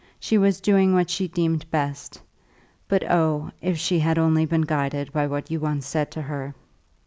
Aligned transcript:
She 0.19 0.35
was 0.39 0.59
doing 0.61 0.95
what 0.95 1.11
she 1.11 1.27
deemed 1.27 1.69
best; 1.69 2.19
but 2.87 3.03
oh, 3.11 3.51
if 3.61 3.77
she 3.77 3.99
had 3.99 4.17
only 4.17 4.47
been 4.47 4.61
guided 4.61 5.13
by 5.13 5.27
what 5.27 5.51
you 5.51 5.59
once 5.59 5.85
said 5.85 6.09
to 6.13 6.23
her! 6.23 6.55